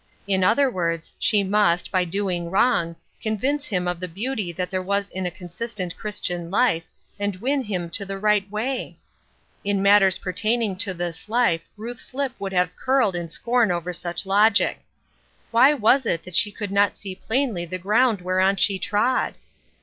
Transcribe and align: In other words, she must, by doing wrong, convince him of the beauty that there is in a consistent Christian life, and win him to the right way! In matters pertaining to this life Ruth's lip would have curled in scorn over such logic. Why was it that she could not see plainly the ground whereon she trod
In 0.25 0.43
other 0.43 0.67
words, 0.67 1.13
she 1.19 1.43
must, 1.43 1.91
by 1.91 2.05
doing 2.05 2.49
wrong, 2.49 2.95
convince 3.21 3.67
him 3.67 3.87
of 3.87 3.99
the 3.99 4.07
beauty 4.07 4.51
that 4.51 4.71
there 4.71 4.83
is 4.95 5.11
in 5.11 5.27
a 5.27 5.29
consistent 5.29 5.95
Christian 5.95 6.49
life, 6.49 6.85
and 7.19 7.35
win 7.35 7.61
him 7.61 7.87
to 7.91 8.03
the 8.03 8.17
right 8.17 8.49
way! 8.49 8.97
In 9.63 9.79
matters 9.83 10.17
pertaining 10.17 10.75
to 10.77 10.95
this 10.95 11.29
life 11.29 11.69
Ruth's 11.77 12.15
lip 12.15 12.31
would 12.39 12.51
have 12.51 12.75
curled 12.75 13.15
in 13.15 13.29
scorn 13.29 13.69
over 13.71 13.93
such 13.93 14.25
logic. 14.25 14.83
Why 15.51 15.75
was 15.75 16.07
it 16.07 16.23
that 16.23 16.35
she 16.35 16.51
could 16.51 16.71
not 16.71 16.97
see 16.97 17.13
plainly 17.13 17.65
the 17.65 17.77
ground 17.77 18.21
whereon 18.21 18.55
she 18.55 18.79
trod 18.79 19.35